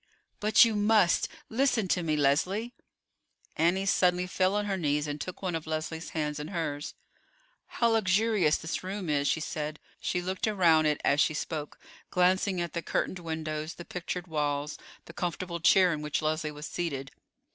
[0.39, 1.27] "But you must.
[1.47, 2.73] Listen to me, Leslie."
[3.55, 6.95] Annie suddenly fell on her knees and took one of Leslie's hands in hers.
[7.67, 9.79] "How luxurious this room is," she said.
[9.99, 11.77] She looked around it as she spoke,
[12.09, 14.75] glancing at the curtained windows, the pictured walls,
[15.05, 17.11] the comfortable chair in which Leslie was seated.